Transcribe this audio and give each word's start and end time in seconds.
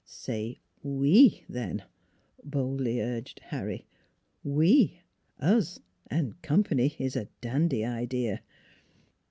"Say 0.03 0.61
we 0.81 1.43
then," 1.47 1.83
boldly 2.43 2.99
urged 2.99 3.37
Harry." 3.45 3.85
We, 4.59 5.01
us, 5.39 5.79
and 6.09 6.41
company 6.41 6.95
is 6.97 7.15
a 7.15 7.27
dandy 7.39 7.85
idea." 7.85 8.41